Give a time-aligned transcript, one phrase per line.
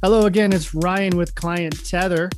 [0.00, 2.30] Hello again, it's Ryan with Client Tether,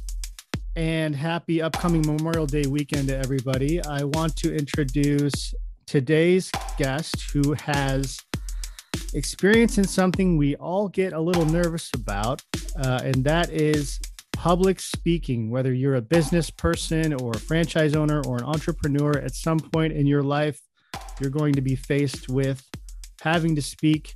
[0.76, 3.84] and happy upcoming Memorial Day weekend to everybody.
[3.84, 5.52] I want to introduce
[5.86, 8.18] today's guest who has
[9.12, 12.40] experience in something we all get a little nervous about,
[12.78, 14.00] uh, and that is
[14.32, 15.50] public speaking.
[15.50, 19.92] Whether you're a business person or a franchise owner or an entrepreneur, at some point
[19.92, 20.58] in your life,
[21.20, 22.66] you're going to be faced with
[23.20, 24.14] having to speak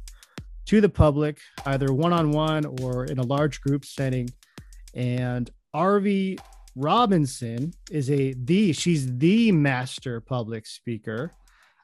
[0.67, 4.29] to the public, either one on one or in a large group setting.
[4.95, 6.39] And Arvee
[6.77, 11.33] Robinson is a the she's the master public speaker.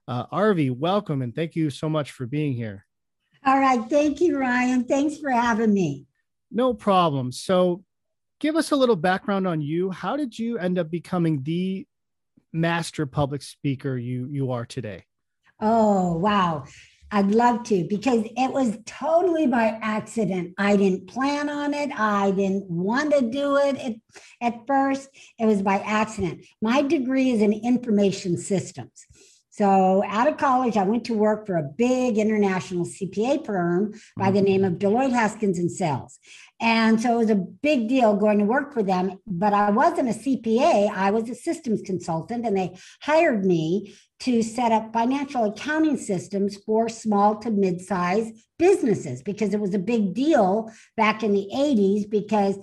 [0.09, 2.87] Uh, Arvee, welcome and thank you so much for being here.
[3.47, 4.85] All right, thank you, Ryan.
[4.85, 6.07] Thanks for having me.
[6.51, 7.33] No problem.
[7.33, 7.85] So,
[8.39, 9.91] give us a little background on you.
[9.91, 11.87] How did you end up becoming the
[12.53, 15.05] master public speaker you you are today?
[15.61, 16.65] Oh, wow.
[17.13, 20.55] I'd love to because it was totally by accident.
[20.59, 21.91] I didn't plan on it.
[21.99, 23.95] I didn't want to do it at,
[24.41, 25.09] at first.
[25.39, 26.45] It was by accident.
[26.63, 29.07] My degree is in information systems.
[29.53, 34.31] So, out of college, I went to work for a big international CPA firm by
[34.31, 34.47] the mm-hmm.
[34.47, 36.19] name of Deloitte Haskins and Sells.
[36.61, 39.19] And so it was a big deal going to work for them.
[39.27, 44.43] But I wasn't a CPA, I was a systems consultant, and they hired me to
[44.43, 50.15] set up financial accounting systems for small to mid-sized businesses because it was a big
[50.15, 52.59] deal back in the 80s because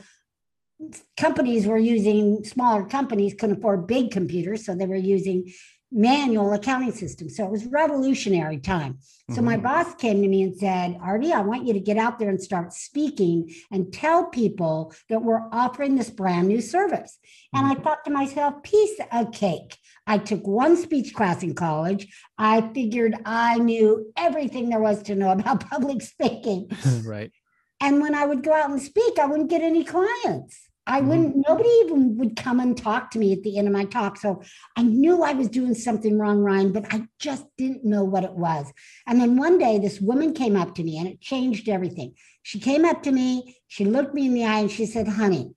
[1.18, 5.52] companies were using smaller companies couldn't afford big computers so they were using
[5.92, 7.30] manual accounting system.
[7.30, 9.00] So it was revolutionary time.
[9.30, 9.46] So mm-hmm.
[9.46, 12.30] my boss came to me and said, Arvee, I want you to get out there
[12.30, 17.18] and start speaking and tell people that we're offering this brand new service.
[17.54, 17.80] And mm-hmm.
[17.80, 19.78] I thought to myself, piece of cake.
[20.06, 22.08] I took one speech class in college.
[22.38, 26.70] I figured I knew everything there was to know about public speaking.
[27.04, 27.32] right.
[27.80, 30.67] And when I would go out and speak, I wouldn't get any clients.
[30.88, 31.10] I mm-hmm.
[31.10, 34.18] wouldn't, nobody even would come and talk to me at the end of my talk.
[34.18, 34.42] So
[34.76, 38.34] I knew I was doing something wrong, Ryan, but I just didn't know what it
[38.34, 38.72] was.
[39.06, 42.16] And then one day, this woman came up to me and it changed everything.
[42.44, 45.52] She came up to me, she looked me in the eye and she said, Honey,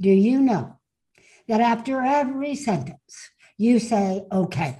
[0.00, 0.76] do you know
[1.46, 4.78] that after every sentence, you say, okay?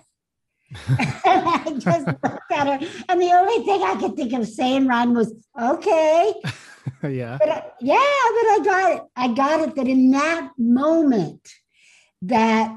[0.89, 4.87] and I just looked at her, and the only thing I could think of saying,
[4.87, 6.35] Ryan, was okay.
[7.09, 7.39] yeah.
[7.39, 9.03] But I, yeah, but I got it.
[9.17, 11.49] I got it that in that moment
[12.23, 12.77] that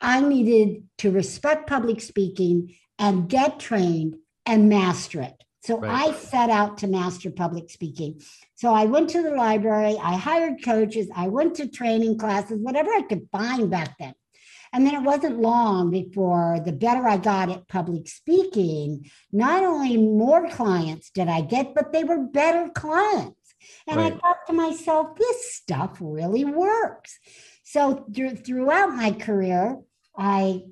[0.00, 5.34] I needed to respect public speaking and get trained and master it.
[5.64, 6.10] So right.
[6.10, 8.20] I set out to master public speaking.
[8.54, 12.90] So I went to the library, I hired coaches, I went to training classes, whatever
[12.90, 14.14] I could find back then.
[14.72, 19.96] And then it wasn't long before the better I got at public speaking, not only
[19.96, 23.35] more clients did I get, but they were better clients.
[23.86, 24.12] And right.
[24.12, 27.18] I thought to myself, this stuff really works.
[27.62, 29.80] So th- throughout my career,
[30.16, 30.62] I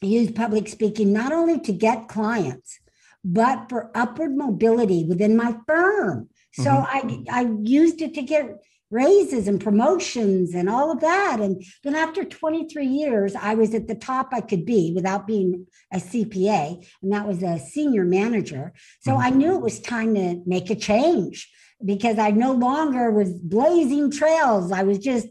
[0.00, 2.78] used public speaking not only to get clients,
[3.24, 6.28] but for upward mobility within my firm.
[6.52, 7.24] So mm-hmm.
[7.30, 8.58] I, I used it to get
[8.90, 11.40] raises and promotions and all of that.
[11.40, 15.66] And then after 23 years, I was at the top I could be without being
[15.92, 18.72] a CPA, and that was a senior manager.
[19.00, 19.22] So mm-hmm.
[19.22, 21.50] I knew it was time to make a change
[21.84, 24.72] because I no longer was blazing trails.
[24.72, 25.28] I was just,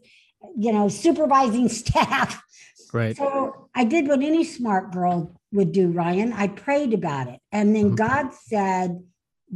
[0.57, 2.41] you know, supervising staff.
[2.91, 3.17] Right.
[3.17, 6.33] So I did what any smart girl would do, Ryan.
[6.33, 7.39] I prayed about it.
[7.51, 7.95] And then mm-hmm.
[7.95, 9.03] God said,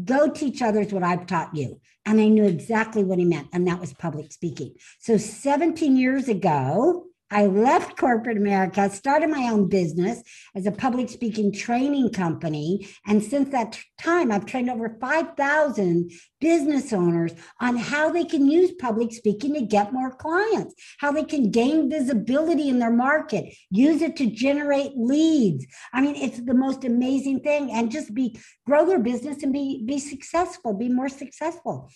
[0.04, 1.80] go teach others what I've taught you.
[2.06, 3.50] And I knew exactly what he meant.
[3.54, 4.76] And that was public speaking.
[5.00, 10.24] So 17 years ago, I left corporate America, started my own business
[10.56, 12.88] as a public speaking training company.
[13.06, 18.72] And since that time, I've trained over 5,000 business owners on how they can use
[18.80, 24.02] public speaking to get more clients, how they can gain visibility in their market, use
[24.02, 25.66] it to generate leads.
[25.94, 29.84] I mean, it's the most amazing thing and just be grow their business and be,
[29.86, 31.90] be successful, be more successful.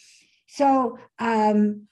[0.48, 1.88] So, um,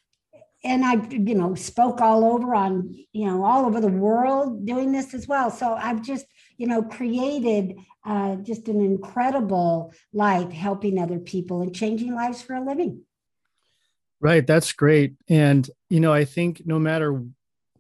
[0.63, 4.91] and I, you know, spoke all over on, you know, all over the world doing
[4.91, 5.50] this as well.
[5.50, 6.25] So I've just,
[6.57, 12.56] you know, created uh, just an incredible life helping other people and changing lives for
[12.56, 13.03] a living.
[14.19, 14.45] Right.
[14.45, 15.15] That's great.
[15.29, 17.23] And, you know, I think no matter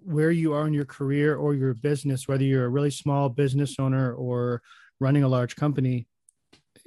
[0.01, 3.75] where you are in your career or your business, whether you're a really small business
[3.77, 4.61] owner or
[5.01, 6.07] running a large company,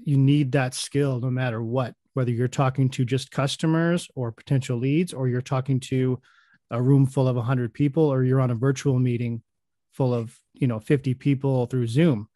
[0.03, 4.79] you need that skill no matter what whether you're talking to just customers or potential
[4.79, 6.21] leads, or you're talking to
[6.71, 9.43] a room full of 100 people, or you're on a virtual meeting
[9.93, 12.29] full of you know 50 people through Zoom.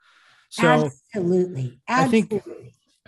[0.50, 1.88] So absolutely, absolutely.
[1.88, 2.43] I think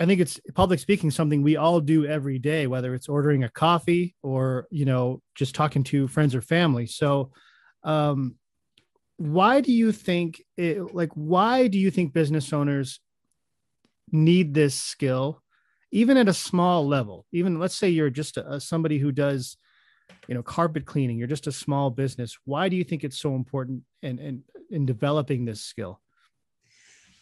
[0.00, 3.48] I think it's public speaking something we all do every day, whether it's ordering a
[3.48, 6.86] coffee or you know just talking to friends or family.
[6.86, 7.32] So,
[7.84, 8.36] um,
[9.16, 13.00] why do you think it, like why do you think business owners
[14.12, 15.42] need this skill,
[15.90, 17.26] even at a small level?
[17.32, 19.56] Even let's say you're just a, somebody who does,
[20.26, 21.18] you know, carpet cleaning.
[21.18, 22.38] You're just a small business.
[22.44, 26.00] Why do you think it's so important in in, in developing this skill?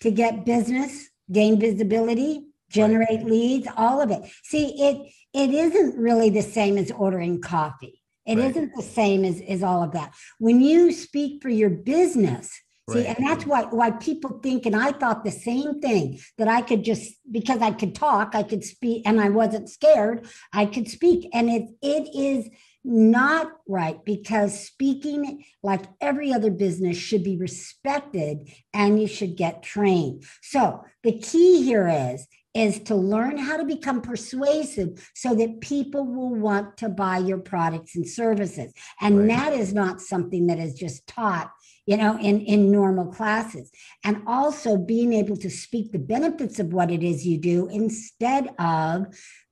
[0.01, 4.31] To get business, gain visibility, generate leads, all of it.
[4.43, 8.03] See, it it isn't really the same as ordering coffee.
[8.27, 8.57] It right.
[8.57, 10.13] not the same as, as all of that.
[10.39, 12.51] When you speak for your business,
[12.89, 13.17] See, right.
[13.17, 16.85] and that's why why people think, and I thought the same thing that I could
[16.85, 21.29] just because I could talk, I could speak, and I wasn't scared, I could speak.
[21.33, 22.49] And it it is
[22.85, 29.65] not right because speaking like every other business should be respected and you should get
[29.65, 30.23] trained.
[30.43, 36.07] So the key here is is to learn how to become persuasive so that people
[36.07, 38.73] will want to buy your products and services.
[39.01, 39.29] And right.
[39.29, 41.51] that is not something that is just taught
[41.87, 43.71] you know in in normal classes.
[44.05, 48.49] And also being able to speak the benefits of what it is you do instead
[48.59, 49.07] of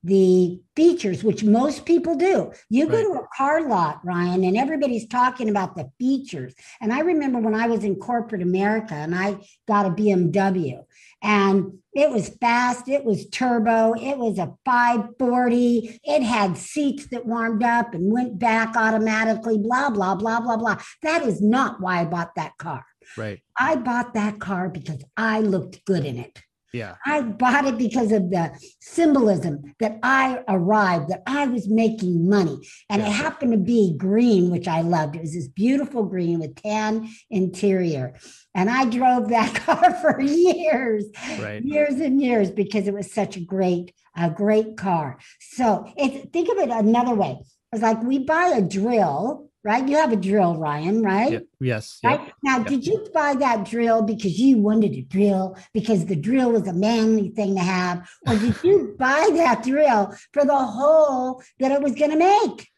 [0.04, 2.52] the features, which most people do.
[2.68, 2.92] You right.
[2.92, 6.54] go to a car lot, Ryan, and everybody's talking about the features.
[6.80, 10.84] And I remember when I was in corporate America and I got a BMW
[11.22, 17.24] and it was fast, it was turbo, it was a 540, it had seats that
[17.24, 20.76] warmed up and went back automatically, blah, blah, blah, blah, blah.
[21.02, 22.84] That is not why I bought that car.
[23.16, 23.40] Right.
[23.58, 26.42] I bought that car because I looked good in it.
[26.74, 26.96] Yeah.
[27.06, 28.50] I bought it because of the
[28.80, 32.58] symbolism that I arrived, that I was making money.
[32.90, 33.08] And yeah.
[33.08, 35.14] it happened to be green, which I loved.
[35.14, 38.14] It was this beautiful green with tan interior.
[38.56, 41.04] And I drove that car for years,
[41.38, 41.62] right.
[41.62, 45.20] years and years, because it was such a great, a great car.
[45.38, 47.38] So it's think of it another way.
[47.72, 49.88] It's like we buy a drill right?
[49.88, 51.32] You have a drill, Ryan, right?
[51.32, 51.46] Yep.
[51.60, 51.98] Yes.
[52.04, 52.20] Right.
[52.20, 52.32] Yep.
[52.42, 52.66] Now, yep.
[52.66, 56.72] did you buy that drill because you wanted a drill because the drill was a
[56.72, 61.80] manly thing to have, or did you buy that drill for the hole that it
[61.80, 62.68] was going to make?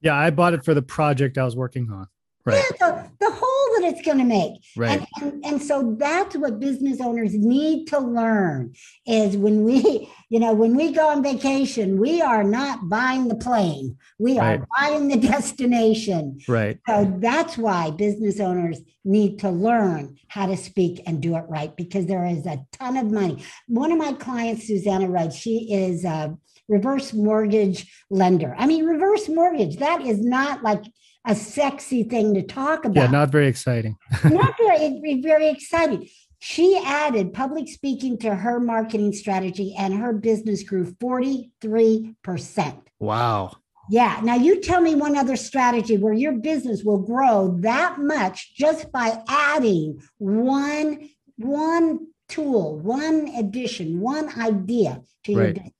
[0.00, 2.08] Yeah, I bought it for the project I was working on.
[2.44, 2.64] Right.
[2.80, 4.54] Yeah, the, the hole that it's going to make.
[4.76, 5.06] Right.
[5.20, 8.74] And, and, and so that's what business owners need to learn
[9.06, 13.36] is when we, you know, when we go on vacation, we are not buying the
[13.36, 13.96] plane.
[14.18, 14.68] We are right.
[14.78, 16.40] buying the destination.
[16.48, 16.78] Right.
[16.88, 21.76] So that's why business owners need to learn how to speak and do it right
[21.76, 23.44] because there is a ton of money.
[23.68, 26.36] One of my clients, Susanna Wright, she is a
[26.68, 28.54] reverse mortgage lender.
[28.56, 30.84] I mean, reverse mortgage, that is not like
[31.26, 33.02] a sexy thing to talk about.
[33.02, 33.96] Yeah, not very exciting.
[34.24, 36.08] not very, very exciting.
[36.40, 42.82] She added public speaking to her marketing strategy and her business grew 43%.
[42.98, 43.52] Wow.
[43.88, 44.20] Yeah.
[44.24, 48.90] Now you tell me one other strategy where your business will grow that much just
[48.90, 55.72] by adding one one tool, one addition, one idea to your business.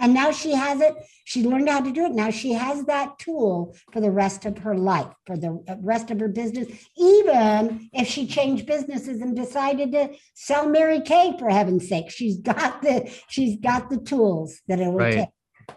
[0.00, 0.94] And now she has it.
[1.24, 2.12] She learned how to do it.
[2.12, 6.10] Now she has that tool for the rest of her life, for the uh, rest
[6.10, 11.50] of her business, even if she changed businesses and decided to sell Mary Kay, for
[11.50, 12.10] heaven's sake.
[12.10, 15.14] She's got the she's got the tools that it will right.
[15.14, 15.28] take.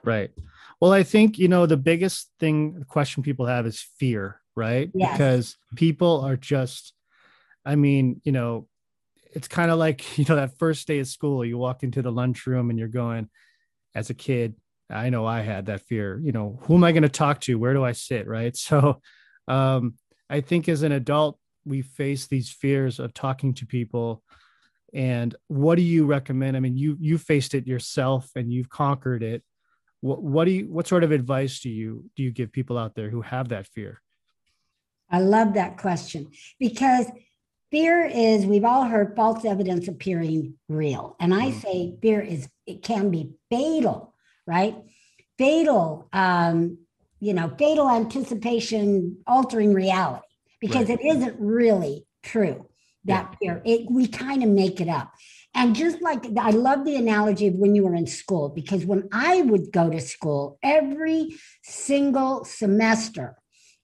[0.04, 0.32] Right.
[0.80, 4.92] Well, I think, you know, the biggest thing, the question people have is fear, right?
[4.94, 5.14] Yes.
[5.14, 6.94] Because people are just,
[7.66, 8.68] I mean, you know,
[9.32, 12.12] it's kind of like, you know, that first day of school, you walk into the
[12.12, 13.30] lunchroom and you're going,
[13.96, 14.56] as a kid,
[14.90, 17.58] I know I had that fear, you know, who am I going to talk to?
[17.58, 18.28] Where do I sit?
[18.28, 18.56] Right.
[18.58, 19.02] So
[19.48, 19.96] um,
[20.30, 24.24] I think as an adult, we face these fears of talking to people.
[24.94, 26.56] And what do you recommend?
[26.56, 29.44] I mean, you you faced it yourself and you've conquered it.
[30.02, 32.96] What what do you what sort of advice do you do you give people out
[32.96, 34.02] there who have that fear?
[35.10, 37.08] I love that question because
[37.74, 41.62] fear is we've all heard false evidence appearing real and i mm.
[41.62, 44.14] say fear is it can be fatal
[44.46, 44.76] right
[45.40, 46.78] fatal um
[47.20, 50.24] you know fatal anticipation altering reality
[50.62, 51.00] because right.
[51.00, 52.70] it isn't really true
[53.06, 53.56] that yeah.
[53.56, 55.12] fear it we kind of make it up
[55.56, 59.10] and just like i love the analogy of when you were in school because when
[59.12, 63.36] i would go to school every single semester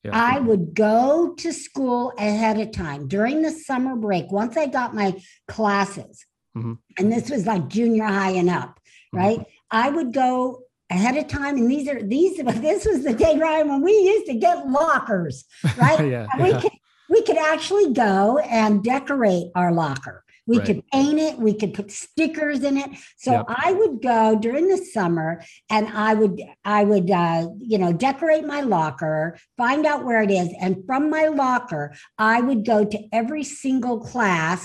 [0.04, 0.12] yeah.
[0.14, 4.32] I would go to school ahead of time during the summer break.
[4.32, 5.16] Once I got my
[5.48, 6.26] classes,
[6.56, 6.74] mm-hmm.
[6.98, 8.80] and this was like junior high and up,
[9.14, 9.18] mm-hmm.
[9.18, 9.40] right?
[9.40, 9.78] Mm-hmm.
[9.78, 11.58] I would go ahead of time.
[11.58, 15.46] And these are these, this was the day, Ryan, when we used to get lockers,
[15.78, 16.00] right?
[16.08, 16.72] yeah, we could
[17.10, 20.66] we could actually go and decorate our locker We Right.
[20.66, 22.90] could paint it, we could put stickers in it.
[23.18, 23.46] So Yep.
[23.50, 28.46] I would go during the summer and I would I would uh, you know decorate
[28.48, 33.00] my locker, find out where it is, and from my locker I would go to
[33.14, 34.62] every single class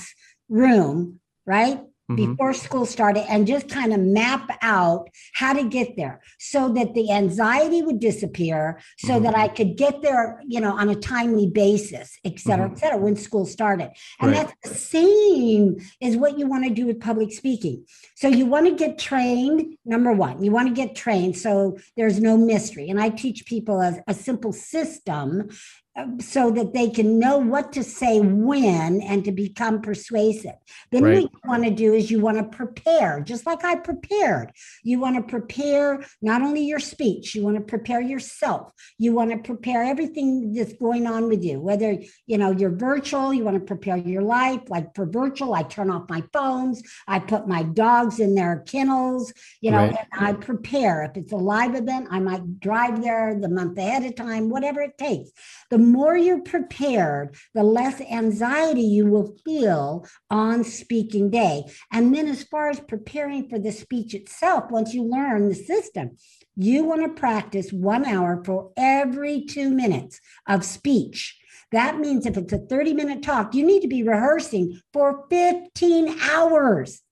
[0.48, 1.80] room, right?
[2.10, 2.16] Mhm.
[2.16, 6.92] before school started and just kind of map out how to get there so that
[6.92, 9.22] the anxiety would disappear so Mhm.
[9.22, 12.98] that i could get there you know on a timely basis et cetera et cetera
[12.98, 14.46] when school started and Right.
[14.46, 17.84] that's the same as what you want to do with public speaking
[18.14, 22.20] so you want to get trained number one you want to get trained so there's
[22.20, 25.48] no mystery and i teach people a, a simple system
[26.20, 30.54] so that they can know what to say when and to become persuasive.
[30.90, 31.22] Then Right.
[31.22, 34.50] what you want to do is you want to prepare, just like I prepared.
[34.82, 38.72] You want to prepare not only your speech, you want to prepare yourself.
[38.98, 41.96] You want to prepare everything that's going on with you, whether
[42.26, 44.62] you know you're virtual, you want to prepare your life.
[44.68, 49.32] Like for virtual, I turn off my phones, I put my dogs in their kennels,
[49.60, 49.96] you know, Right.
[50.12, 51.04] and I prepare.
[51.04, 54.80] If it's a live event, I might drive there the month ahead of time, whatever
[54.80, 55.30] it takes.
[55.70, 61.64] The more you're prepared, the less anxiety you will feel on speaking day.
[61.92, 66.16] And then, as far as preparing for the speech itself, once you learn the system,
[66.56, 71.38] you want to practice one hour for every two minutes of speech.
[71.72, 76.20] That means if it's a 30 minute talk, you need to be rehearsing for 15
[76.20, 77.02] hours.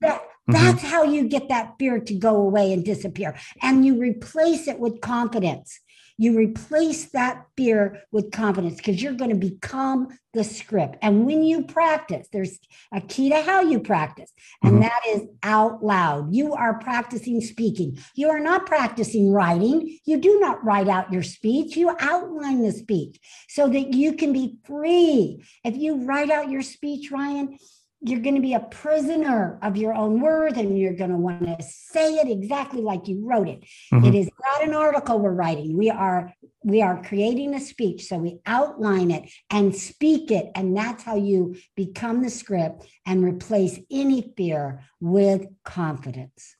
[0.00, 0.52] That, Mhm.
[0.52, 3.36] that's how you get that fear to go away and disappear.
[3.62, 5.80] And you replace it with confidence.
[6.20, 10.98] You replace that fear with confidence because you're going to become the script.
[11.00, 12.58] And when you practice, there's
[12.92, 14.30] a key to how you practice,
[14.62, 14.80] and Mhm.
[14.82, 16.34] that is out loud.
[16.34, 17.96] You are practicing speaking.
[18.14, 19.98] You are not practicing writing.
[20.04, 24.34] You do not write out your speech, you outline the speech so that you can
[24.34, 25.42] be free.
[25.64, 27.56] If you write out your speech, Ryan,
[28.02, 31.44] you're going to be a prisoner of your own words and you're going to want
[31.44, 33.64] to say it exactly like you wrote it.
[33.92, 34.08] Mhm.
[34.08, 35.76] It is not an article we're writing.
[35.76, 40.76] We are we are creating a speech so we outline it and speak it and
[40.76, 46.56] that's how you become the script and replace any fear with confidence.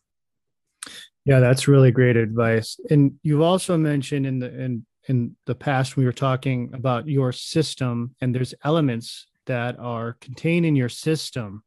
[1.25, 2.79] Yeah, that's really great advice.
[2.91, 7.33] And you've also mentioned in the in in the past we were talking about your
[7.33, 11.63] system, and there's elements that are contained in your system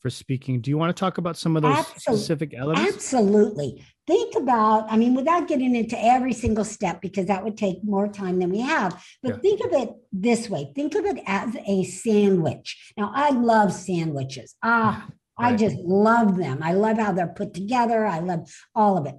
[0.00, 0.60] for speaking.
[0.60, 2.94] Do you want to talk about some of those specific elements?
[2.94, 3.82] Absolutely.
[4.06, 8.06] Think about, I mean, without getting into every single step, because that would take more
[8.06, 9.40] time than we have, but Yeah.
[9.40, 12.92] think of it this way think of it as a sandwich.
[12.98, 14.54] Now, I love sandwiches.
[14.62, 16.58] Ah, I just love them.
[16.62, 18.06] I love how they're put together.
[18.06, 19.16] I love all of it.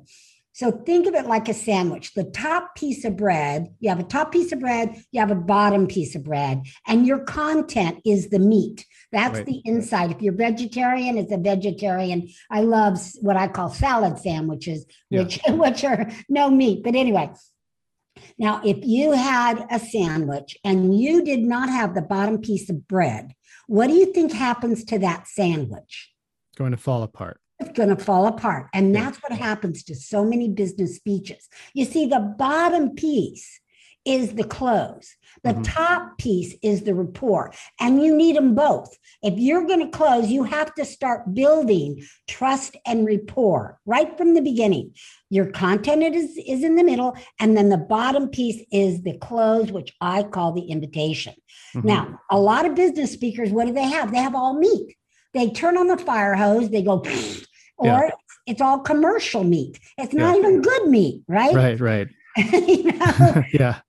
[0.56, 2.14] So think of it like a sandwich.
[2.14, 5.36] The top piece of bread, you have a top piece of bread, you have a
[5.36, 8.86] bottom piece of bread, and your content is the meat.
[9.12, 9.46] That's Right.
[9.46, 10.12] the inside.
[10.12, 12.30] If you're vegetarian, it's a vegetarian.
[12.50, 15.24] I love what I call salad sandwiches, Yeah.
[15.24, 16.84] which which are no meat.
[16.86, 17.32] But anyway,
[18.40, 22.88] now if you had a sandwich and you did not have the bottom piece of
[22.88, 23.34] bread,
[23.68, 26.14] what do you think happens to that sandwich?
[26.52, 27.42] It's going to fall apart.
[27.60, 28.68] It's going to fall apart.
[28.74, 31.48] And that's what happens to so many business speeches.
[31.74, 33.60] You see, the bottom piece
[34.04, 35.64] is the close, the Mhm.
[35.64, 38.96] top piece is the rapport, and you need them both.
[39.24, 44.36] If you're going to close, you have to start building trust and rapport right from
[44.36, 44.92] the beginning.
[45.32, 49.72] Your content is, is in the middle, and then the bottom piece is the close,
[49.72, 51.34] which I call the invitation.
[51.74, 51.86] Mhm.
[51.86, 54.12] Now, a lot of business speakers, what do they have?
[54.12, 54.96] They have all meat.
[55.34, 57.04] They turn on the fire hose, they go,
[57.78, 58.10] or Yeah.
[58.46, 59.80] it's all commercial meat.
[59.98, 60.40] It's not Yeah.
[60.40, 61.54] even good meat, right?
[61.56, 62.08] right, right.
[62.38, 63.44] you know?
[63.54, 63.80] yeah.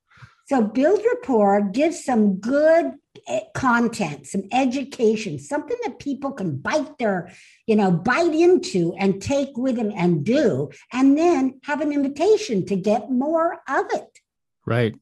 [0.48, 2.92] So build rapport, give some good
[3.26, 7.32] eh, content, some education, something that people can bite their,
[7.66, 12.64] you know, bite into and take with them and do, and then have an invitation
[12.66, 14.20] to get more of it.
[14.64, 14.94] Right.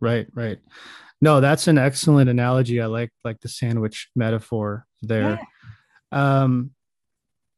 [0.00, 0.58] Right, right.
[1.20, 2.80] No, that's an excellent analogy.
[2.82, 5.40] I like like the sandwich metaphor there.
[6.10, 6.72] Um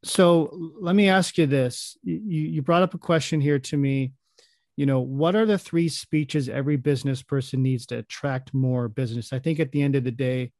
[0.04, 0.50] so
[0.80, 1.96] let me ask you this.
[2.02, 4.12] You you brought up a question here to me.
[4.76, 9.32] You know, what are the three speeches every business person needs to attract more business?
[9.32, 10.52] I think at the end of the day,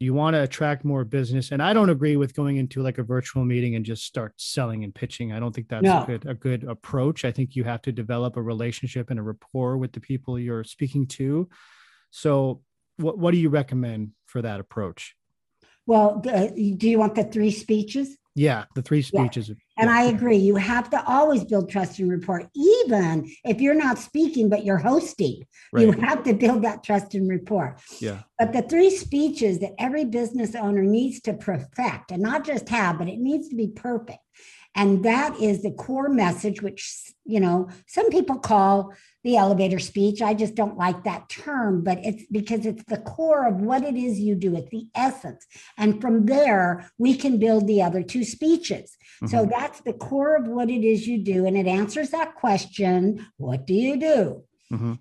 [0.00, 1.52] you want to attract more business.
[1.52, 4.82] And I don't agree with going into like a virtual meeting and just start selling
[4.84, 5.32] and pitching.
[5.32, 6.02] I don't think that's No.
[6.02, 7.24] a good a good approach.
[7.24, 10.64] I think you have to develop a relationship and a rapport with the people you're
[10.64, 11.48] speaking to.
[12.10, 12.62] So
[12.96, 15.14] what what do you recommend for that approach?
[15.86, 18.16] Well, the- uh, do you want the three speeches?
[18.38, 19.48] Yeah, the three speeches.
[19.48, 19.54] Yeah.
[19.78, 20.36] And I agree.
[20.36, 24.78] You have to always build trust and rapport, even if you're not speaking, but you're
[24.78, 25.42] hosting.
[25.72, 25.82] Right.
[25.82, 27.78] You have to build that trust and rapport.
[28.00, 28.20] Yeah.
[28.38, 32.98] But the three speeches that every business owner needs to perfect and not just have,
[32.98, 34.20] but it needs to be perfect.
[34.78, 38.94] And that is the core message, which, you know, some people call
[39.24, 40.22] the elevator speech.
[40.22, 43.96] I just don't like that term, but it's because it's the core of what it
[43.96, 44.54] is you do.
[44.54, 45.44] It's the essence.
[45.76, 48.96] And from there, we can build the other two speeches.
[49.20, 49.26] Mm-hmm.
[49.26, 51.44] So that's the core of what it is you do.
[51.44, 54.44] And it answers that question what do you do?
[54.72, 54.92] Mm-hmm.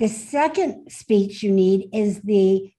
[0.00, 2.72] The second speech you need is the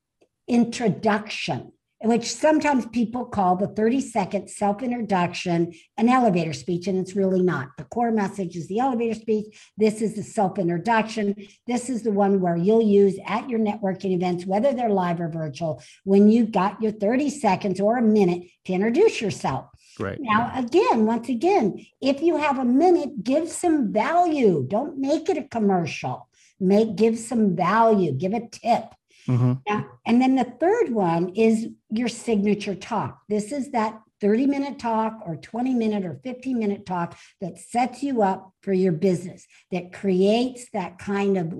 [0.49, 1.71] introduction
[2.03, 7.41] which sometimes people call the 30 second self introduction an elevator speech, and it's really
[7.41, 7.69] not.
[7.77, 9.45] The core message is the elevator speech.
[9.77, 11.35] This is the self introduction.
[11.67, 15.29] This is the one where you'll use at your networking events, whether they're live or
[15.29, 19.67] virtual, when you've got your 30 seconds or a minute to introduce yourself.
[19.99, 20.17] Right.
[20.19, 24.65] Now, again, once again, if you have a minute, give some value.
[24.67, 26.27] Don't make it a commercial.
[26.59, 28.11] Make give some value.
[28.11, 28.85] Give a tip
[29.27, 29.53] Mm-hmm.
[29.67, 33.21] Now, and then the third one is your signature talk.
[33.29, 38.03] This is that 30 minute talk or 20 minute or 15 minute talk that sets
[38.03, 41.53] you up for your business, that creates that kind of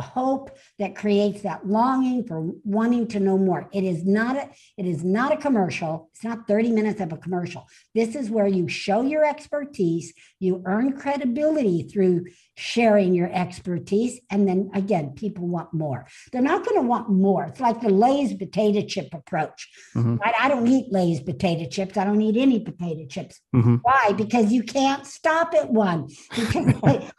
[0.00, 3.68] hope that creates that longing for wanting to know more.
[3.72, 6.10] It is not a it is not a commercial.
[6.14, 7.66] It's not 30 minutes of a commercial.
[7.94, 14.48] This is where you show your expertise, you earn credibility through sharing your expertise and
[14.48, 16.06] then again people want more.
[16.32, 17.44] They're not going to want more.
[17.44, 19.68] It's like the Lay's potato chip approach.
[19.94, 20.16] Mm-hmm.
[20.16, 20.34] Right?
[20.40, 21.96] I don't eat Lay's potato chips.
[21.96, 23.40] I don't eat any potato chips.
[23.54, 23.76] Mm-hmm.
[23.76, 24.12] Why?
[24.16, 27.10] Because you can't stop at one because they,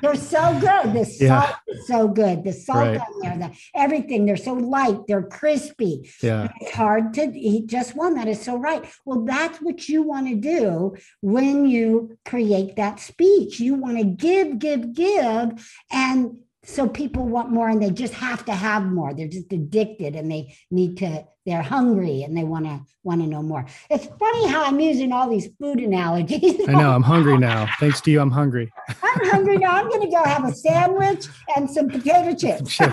[0.00, 1.00] they're so good.
[1.00, 1.56] Salt yeah.
[1.68, 2.44] is so good.
[2.44, 3.00] The salt right.
[3.00, 4.26] on there, the, everything.
[4.26, 5.00] They're so light.
[5.06, 6.10] They're crispy.
[6.22, 6.48] Yeah.
[6.60, 8.14] It's hard to eat just one.
[8.14, 8.84] That is so right.
[9.04, 13.60] Well, that's what you want to do when you create that speech.
[13.60, 15.48] You want to give, give, give.
[15.90, 19.14] And so people want more and they just have to have more.
[19.14, 23.26] They're just addicted and they need to they're hungry and they want to want to
[23.26, 23.64] know more.
[23.88, 26.68] It's funny how i'm using all these food analogies.
[26.68, 27.66] I know i'm hungry now.
[27.78, 28.70] Thanks to you i'm hungry.
[28.88, 29.74] I'm hungry now.
[29.74, 31.26] I'm going to go have a sandwich
[31.56, 32.78] and some potato chips.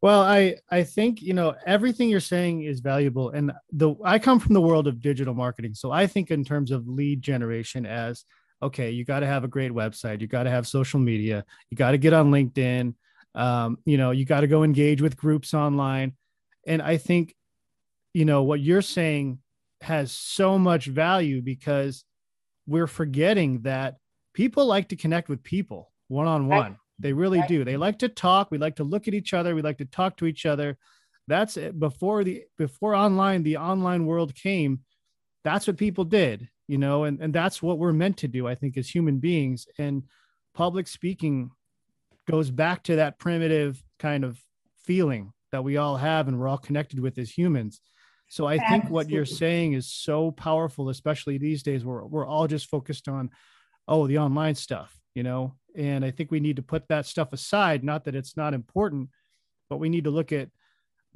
[0.00, 4.38] Well i i think you know everything you're saying is valuable and the i come
[4.38, 5.74] from the world of digital marketing.
[5.74, 8.24] So i think in terms of lead generation as
[8.62, 10.20] okay, you got to have a great website.
[10.20, 11.44] You got to have social media.
[11.70, 12.94] You got to get on LinkedIn.
[13.34, 16.14] Um, you know, you got to go engage with groups online.
[16.66, 17.34] And I think,
[18.12, 19.38] you know, what you're saying
[19.80, 22.04] has so much value because
[22.66, 23.96] we're forgetting that
[24.34, 26.78] people like to connect with people one on one.
[26.98, 27.48] They really right.
[27.48, 27.64] do.
[27.64, 28.50] They like to talk.
[28.50, 29.54] We like to look at each other.
[29.54, 30.76] We like to talk to each other.
[31.28, 31.78] That's it.
[31.78, 34.80] Before the before online, the online world came.
[35.48, 38.54] That's what people did you know and, and that's what we're meant to do i
[38.54, 39.66] think as human beings.
[39.78, 40.04] And
[40.54, 41.50] public speaking
[42.30, 44.38] goes back to that primitive kind of
[44.84, 47.80] feeling that we all have and we're all connected with as humans.
[48.28, 52.46] So i think what you're saying is so powerful especially these days where we're all
[52.46, 53.30] just focused on
[53.88, 55.54] oh the online stuff you know?
[55.74, 59.08] And i think we need to put that stuff aside not that it's not important
[59.70, 60.50] but we need to look at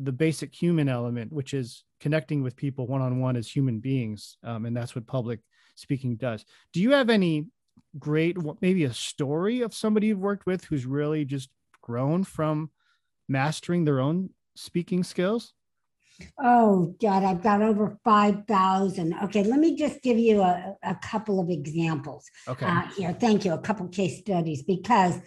[0.03, 4.37] the basic human element, which is connecting with people one on one as human beings.
[4.43, 5.41] Um, and that's what public
[5.75, 6.45] speaking does.
[6.73, 7.47] Do you have any
[7.99, 12.71] great, maybe a story of somebody you've worked with who's really just grown from
[13.29, 15.53] mastering their own speaking skills?
[16.39, 19.15] Oh, God, I've got over 5,000.
[19.25, 22.67] Okay, let me just give you a, a couple of examples okay.
[22.67, 23.17] uh, here.
[23.19, 23.55] Thank you.
[23.55, 25.19] A couple case studies because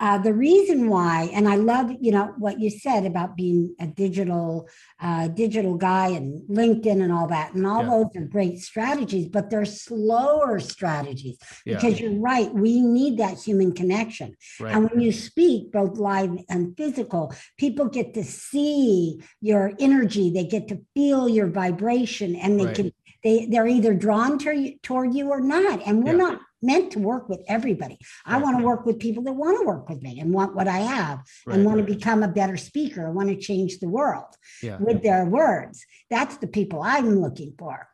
[0.00, 3.86] uh, the reason why, and I love, you know, what you said about being a
[3.86, 4.68] digital,
[5.00, 7.90] uh, digital guy and LinkedIn and all that, and all yeah.
[7.90, 11.74] those are great strategies, but they're slower strategies yeah.
[11.74, 12.52] because you're right.
[12.54, 14.74] We need that human connection, right.
[14.74, 20.30] and when you speak, both live and physical, people get to see your energy.
[20.30, 22.76] They get to feel your vibration, and they right.
[22.76, 22.92] can
[23.24, 26.18] they they're either drawn to you, toward you or not and we're yeah.
[26.18, 27.98] not meant to work with everybody.
[28.24, 28.42] I right.
[28.42, 30.78] want to work with people that want to work with me and want what I
[30.78, 34.34] have right, and want to become a better speaker, I want to change the world
[34.62, 34.78] yeah.
[34.78, 35.84] with their words.
[36.10, 37.88] That's the people I'm looking for.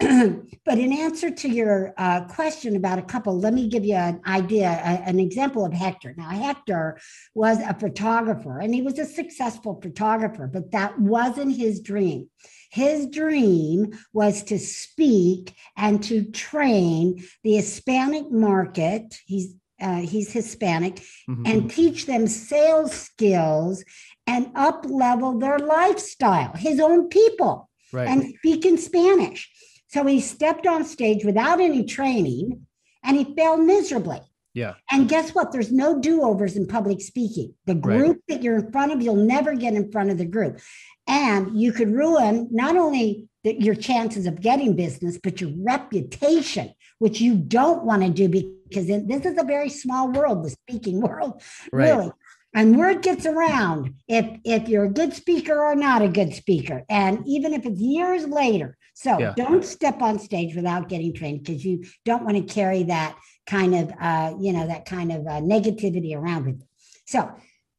[0.64, 4.20] but in answer to your uh, question about a couple, let me give you an
[4.26, 6.14] idea, a, an example of Hector.
[6.16, 6.98] Now, Hector
[7.34, 12.30] was a photographer and he was a successful photographer, but that wasn't his dream.
[12.70, 19.20] His dream was to speak and to train the Hispanic market.
[19.26, 20.96] He's uh, he's Hispanic,
[21.28, 21.46] mm-hmm.
[21.46, 23.82] and teach them sales skills
[24.26, 28.06] and up level their lifestyle, his own people, right.
[28.06, 29.50] and speak in Spanish.
[29.90, 32.66] So he stepped on stage without any training
[33.02, 34.20] and he failed miserably.
[34.54, 34.74] Yeah.
[34.90, 35.52] And guess what?
[35.52, 37.54] There's no do overs in public speaking.
[37.66, 38.22] The group right.
[38.28, 40.60] that you're in front of, you'll never get in front of the group.
[41.06, 46.72] And you could ruin not only the, your chances of getting business, but your reputation,
[46.98, 51.00] which you don't want to do because this is a very small world, the speaking
[51.00, 51.90] world, right.
[51.90, 52.12] really.
[52.52, 56.84] And word gets around if if you're a good speaker or not a good speaker,
[56.88, 58.76] and even if it's years later.
[58.94, 59.34] So yeah.
[59.36, 63.74] don't step on stage without getting trained because you don't want to carry that kind
[63.74, 66.66] of uh, you know that kind of uh, negativity around with you.
[67.06, 67.32] So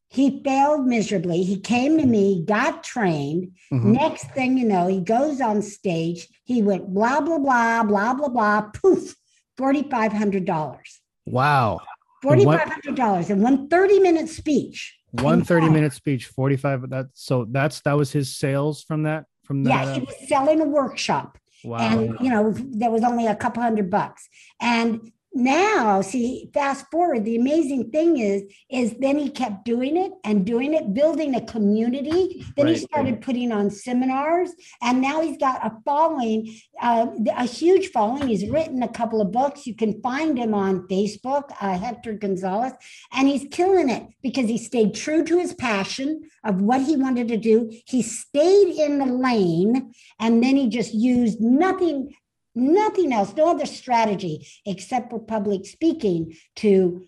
[0.08, 1.42] he failed miserably.
[1.42, 3.52] He came to me, got trained.
[3.72, 3.92] Mm-hmm.
[3.92, 6.28] Next thing you know, he goes on stage.
[6.44, 8.60] He went blah blah blah blah blah blah.
[8.74, 9.14] Poof,
[9.56, 11.00] forty five hundred dollars.
[11.24, 11.80] Wow.
[12.22, 14.96] Forty five hundred dollars in one 30 minute speech.
[15.10, 16.88] One 30 minute speech, 45.
[16.90, 19.86] That so that's that was his sales from that from that.
[19.86, 21.36] Yeah, he was selling a workshop.
[21.64, 21.78] Wow.
[21.78, 24.28] And you know, there was only a couple hundred bucks.
[24.60, 30.12] And now see fast forward the amazing thing is is then he kept doing it
[30.24, 32.44] and doing it building a community.
[32.56, 32.76] Then right.
[32.76, 34.50] he started putting on seminars
[34.82, 38.28] and now he's got a following uh, a huge following.
[38.28, 39.66] He's written a couple of books.
[39.66, 42.72] You can find him on facebook uh, hector gonzalez
[43.12, 47.28] and he's killing it because he stayed true to his passion of what he wanted
[47.28, 47.72] to do.
[47.86, 52.14] He stayed in the lane and then he just used nothing
[52.54, 57.06] nothing else, no other strategy except for public speaking to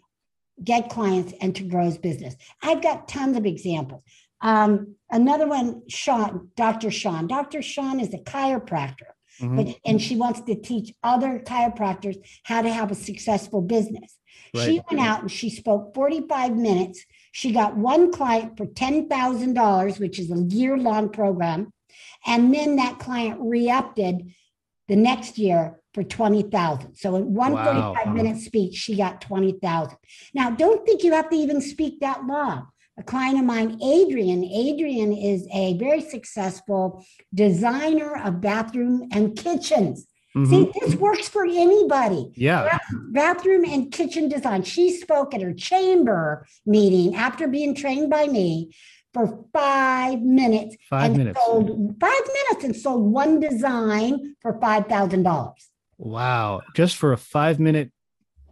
[0.63, 2.37] get clients and to grow his business.
[2.63, 4.03] I've got tons of examples.
[4.41, 6.91] Um, another one, Sean, Dr.
[6.91, 7.27] Sean.
[7.27, 7.63] Dr.
[7.63, 9.57] Sean is a chiropractor, mm-hmm.
[9.57, 14.19] but and she wants to teach other chiropractors how to have a successful business.
[14.55, 14.67] Right.
[14.67, 17.05] She went out and she spoke 45 minutes.
[17.33, 21.73] She got one client for $10,000, which is a year long program.
[22.27, 23.99] And then that client re upped
[24.89, 26.95] the next year for 20,000.
[26.97, 27.95] So in one wow.
[27.95, 29.97] 45 minute speech, she got 20,000.
[30.35, 32.69] Now, don't think you have to even speak that long.
[32.97, 40.07] A client of mine, Adrian, Adrian is a very successful designer of bathroom and kitchens.
[40.37, 40.51] Mm-hmm.
[40.51, 42.33] See, this works for anybody.
[42.35, 42.79] Yeah.
[43.11, 44.63] Bathroom and kitchen design.
[44.65, 48.71] She spoke at her chamber meeting after being trained by me
[49.15, 50.77] for five minutes.
[50.91, 51.41] Five minutes.
[51.43, 55.71] Sold five minutes and sold one design for five thousand dollars.
[55.97, 56.61] Wow!
[56.75, 57.93] Just for a five minute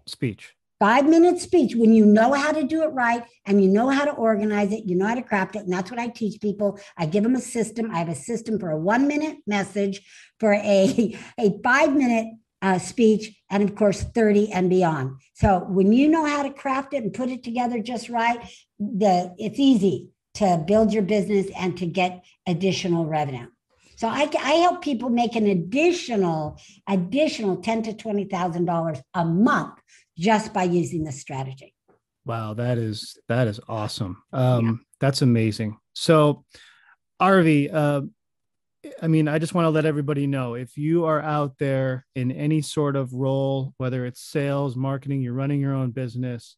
[0.06, 0.54] speech.
[0.78, 1.74] Five minute speech.
[1.74, 4.84] When you know how to do it right and you know how to organize it,
[4.84, 6.78] you know how to craft it, and that's what I teach people.
[6.96, 7.90] I give them a system.
[7.90, 10.00] I have a system for a one minute message,
[10.38, 12.28] for a a five minute
[12.62, 15.16] uh, speech, and of course, 30 and beyond.
[15.34, 18.38] So when you know how to craft it and put it together just right,
[18.78, 23.46] the it's easy to build your business and to get additional revenue.
[23.96, 29.24] So I, I help people make an additional, additional ten to twenty thousand dollars a
[29.24, 29.78] month
[30.18, 31.74] just by using this strategy.
[32.24, 34.22] Wow, that is that is awesome.
[34.32, 34.72] Um, yeah.
[35.00, 35.78] That's amazing.
[35.94, 36.44] So,
[37.20, 38.02] Arvee, uh,
[39.00, 42.32] I mean, I just want to let everybody know if you are out there in
[42.32, 46.56] any sort of role, whether it's sales, marketing, you're running your own business,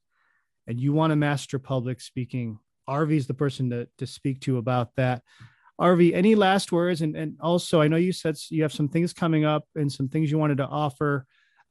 [0.67, 2.59] and you want to master public speaking,
[2.89, 5.23] Arvee's the person to, to speak to about that.
[5.81, 7.03] Arvee, any last words?
[7.03, 10.09] And, and also, I know you said you have some things coming up and some
[10.09, 11.27] things you wanted to offer.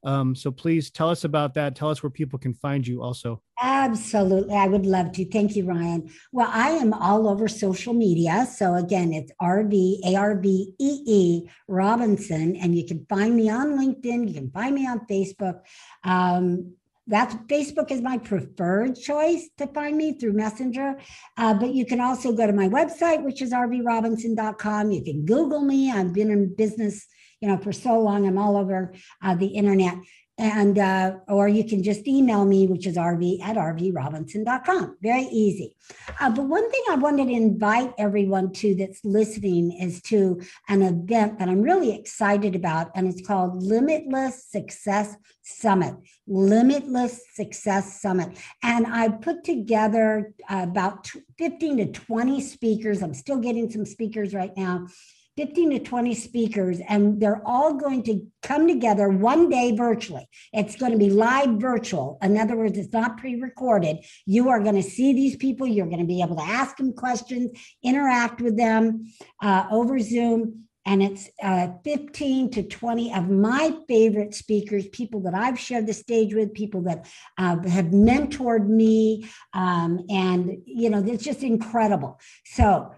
[0.06, 1.76] Um, so please tell us about that.
[1.76, 3.41] Tell us where people can find you also.
[3.62, 4.54] Absolutely.
[4.56, 5.26] I would love to.
[5.26, 6.10] Thank you, Ryan.
[6.34, 8.45] Well, I am all over social media.
[8.45, 12.58] So again, it's Arvee, A-R-V-E-E Robinson.
[12.58, 14.28] And you can find me on LinkedIn.
[14.28, 15.62] You can find me on Facebook.
[16.04, 16.73] Um,
[17.07, 20.95] that's Facebook is my preferred choice to find me through Messenger.
[21.37, 24.91] Uh, but you can also go to my website, which is arveerobinson.com.
[24.91, 25.91] You can Google me.
[25.91, 27.05] I've been in business,
[27.41, 28.25] you know, for so long.
[28.25, 29.95] I'm all over uh, the internet
[30.37, 35.75] and uh, or you can just email me which is arvee at arveerobinson.com very easy.
[36.19, 40.81] Uh, but one thing i wanted to invite everyone to that's listening is to an
[40.81, 45.95] event that i'm really excited about and it's called limitless success summit.
[46.25, 48.37] Limitless success summit.
[48.63, 53.01] And i put together about 15 to 20 speakers.
[53.01, 54.87] I'm still getting some speakers right now
[55.35, 60.27] 15 to 20 speakers, and they're all going to come together one day virtually.
[60.51, 62.17] It's going to be live virtual.
[62.21, 63.97] In other words, it's not pre recorded.
[64.25, 65.65] You are going to see these people.
[65.65, 67.51] You're going to be able to ask them questions,
[67.83, 69.07] interact with them
[69.41, 70.67] uh, over Zoom.
[70.85, 75.93] And it's uh, 15 to 20 of my favorite speakers, people that I've shared the
[75.93, 79.29] stage with, people that uh, have mentored me.
[79.53, 82.19] Um, and, you know, it's just incredible.
[82.45, 82.93] So,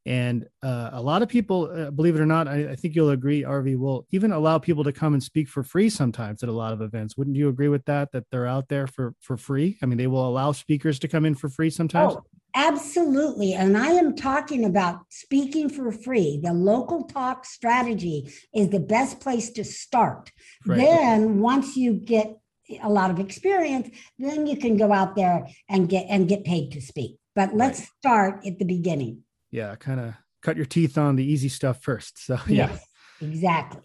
[0.05, 3.11] and uh, a lot of people, uh, believe it or not, I, I, think you'll
[3.11, 6.53] agree, Arvee, will even allow people to come and speak for free sometimes at a
[6.53, 7.15] lot of events.
[7.15, 8.11] Wouldn't you agree with that?
[8.11, 9.77] That they're out there for for free?
[9.81, 12.15] I mean, they will allow speakers to come in for free sometimes.
[12.15, 12.23] Oh,
[12.55, 13.53] absolutely.
[13.53, 16.39] And I am talking about speaking for free.
[16.41, 20.31] The local talk strategy is the best place to start.
[20.65, 20.77] Right.
[20.77, 22.37] Then, once you get
[22.81, 26.71] a lot of experience, then you can go out there and get and get paid
[26.71, 27.17] to speak.
[27.35, 27.89] But let's right.
[27.99, 32.25] start at the beginning yeah, kind of cut your teeth on the easy stuff first.
[32.25, 32.87] So yeah, yes,
[33.21, 33.81] exactly.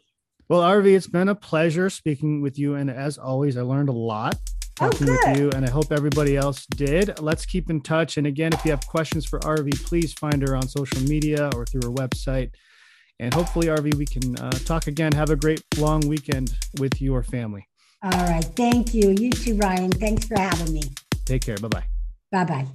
[0.48, 3.92] Well, Arvee, it's been a pleasure speaking with you, and as always, I learned a
[3.92, 4.40] lot
[4.78, 7.18] talking oh, with you, and I hope everybody else did.
[7.20, 8.16] Let's keep in touch.
[8.16, 11.66] And again, if you have questions for Arvee, please find her on social media or
[11.66, 12.50] through her website.
[13.20, 15.12] And hopefully, Arvee, we can uh, talk again.
[15.12, 17.66] Have a great long weekend with your family.
[18.02, 18.44] All right.
[18.44, 19.10] Thank you.
[19.18, 19.90] You too, Ryan.
[19.90, 20.82] Thanks for having me.
[21.24, 21.56] Take care.
[21.56, 21.84] Bye bye.
[22.30, 22.66] Bye bye.